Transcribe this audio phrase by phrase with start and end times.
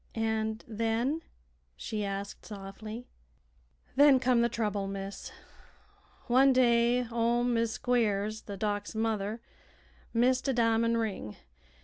[0.15, 1.21] "And then?"
[1.75, 3.05] she asked, softly.
[3.95, 5.31] "Then come the trouble, miss.
[6.25, 9.41] One day ol' Mis' Squiers, the Doc's mother,
[10.11, 11.35] missed a di'mon' ring.